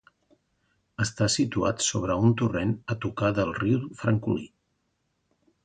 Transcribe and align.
Està 1.05 1.27
situat 1.33 1.85
sobre 1.89 2.17
un 2.29 2.33
torrent, 2.43 2.73
a 2.95 2.97
tocar 3.05 3.31
del 3.41 3.55
riu 3.61 3.87
Francolí. 4.03 4.51